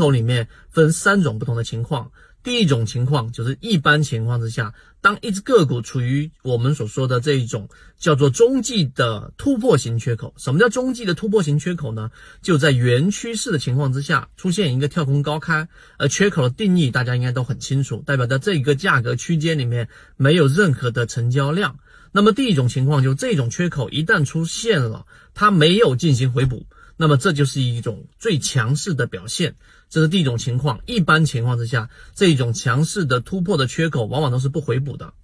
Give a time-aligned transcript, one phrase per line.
[0.00, 2.10] 口里面分三种不同的情况。
[2.42, 10.32] 第一种情况就是一般情况之下，当一只个股处于我们所说的这一种叫做中继的突破型缺口。
[10.38, 12.10] 什么叫中继的突破型缺口呢？
[12.40, 15.68] 就在原趋势的情况之下出现一个跳空高开，
[15.98, 21.76] 而缺口的定义大家应该都很清楚，代表在这一个价格区间里面没有任何的成交量。
[22.10, 25.04] 那么第一种情况就这种缺口一旦出现了，
[25.34, 26.64] 它没有进行回补。
[27.00, 29.54] 那么这就是一种最强势的表现，
[29.88, 30.80] 这是第一种情况。
[30.84, 35.14] 一般情况之下，这种强势的突破的缺口往往都是不回补的。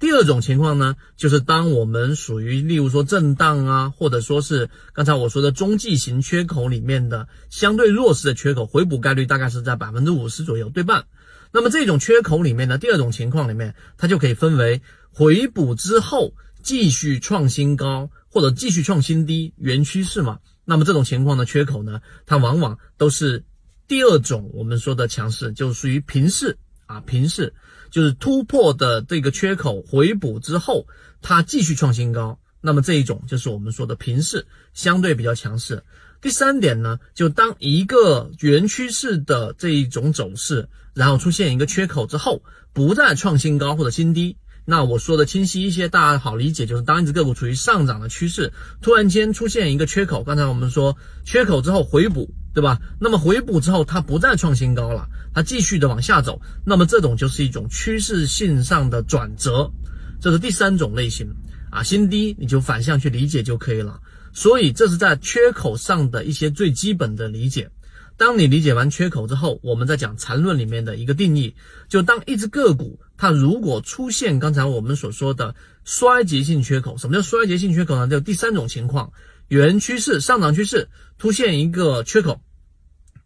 [0.00, 11.04] 第二种情况呢，就是当我们属于例如说震荡啊，或者说是刚才我说的中继型缺口里面的相对弱势的缺口，回补概率大概是在百分之五十左右，对半。
[11.52, 20.40] 那么这种缺口里面呢，第二种情况里面，它就可以分为回补之后继续创新高，或者继续创新低，原趋势嘛。
[20.70, 23.42] 那么这种情况的缺口呢，它往往都是
[23.88, 27.54] 第二种我们说的强势，就属于平势啊，平势
[27.90, 30.86] 就是突破的这个缺口回补之后，
[31.22, 32.38] 它继续创新高。
[32.60, 35.82] 那么这一种就是我们说的平势，相对比较强势。
[36.20, 44.36] 第三点呢，就当一个原趋势的这一种走势，然后出现一个缺口之后，不再创新高或者新低。
[44.70, 52.80] 那我说的清晰一些，大家好理解，就是当一只个股处于上涨的趋势，突然间出现一个缺口，刚才我们说缺口之后回补，对吧？
[53.00, 59.72] 那么回补之后它不再创新高了，它继续的往下走，那么这种就是一种趋势性上的转折，
[60.20, 61.34] 这是第三种类型
[61.72, 63.98] 啊，新低你就反向去理解就可以了。
[64.32, 67.72] 所以这是在缺口上的一些最基本的理解。
[68.20, 71.56] 当你理解完缺口之后，我们再讲缠论里面的一个定义，
[71.88, 75.54] 就当一只个股它如果出现刚才我们所说的
[75.84, 78.06] 衰竭性缺口，什么叫衰竭性缺口呢？
[78.08, 79.14] 就第三种情况，
[79.48, 82.42] 原趋势上涨趋势出现一个缺口，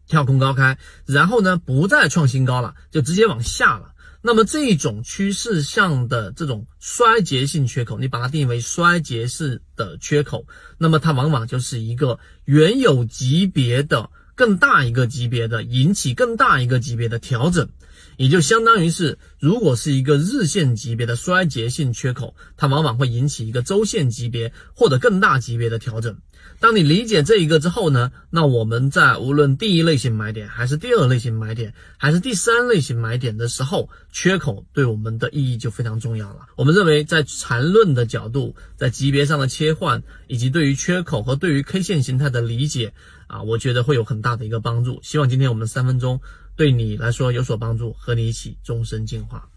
[0.07, 3.91] 跳空高开，然后呢不再创新高了，就直接往下了。
[4.21, 10.45] 那么这种趋势向的这种衰竭性缺口，你把它定义为衰竭式的缺口，
[10.77, 14.09] 那么它往往就是一个原有级别的。
[14.35, 17.69] 更大一个级别的引起更大一个级别的调整，
[18.17, 26.17] 也就相当于是，如果是一个日线级别的衰竭性缺口，它往往会引起一个周线级别或者更大级别的调整。
[26.59, 36.47] 当你理解这一个之后呢，那我们在无论第一类型买点，还是第二类型买点，还是第三类型买点的时候，缺口对我们的意义就非常重要了。
[36.55, 42.93] 我们认为，在缠论的角度，在级别上的切换，以及对于缺口和对于 K 线形态的理解
[43.27, 44.99] 啊，我觉得会有很大的一个帮助。
[45.03, 46.21] 希望今天我们三分钟
[46.55, 49.49] 对你来说有所帮助，和你一起终身进化。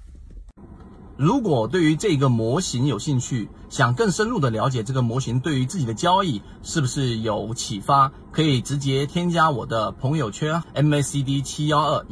[1.19, 12.07] 如果对于这个模型有兴趣，想更深入的了解这个模型对于自己的交易是不是有启发，可以直接添加我的朋友圈 MACD 七幺二。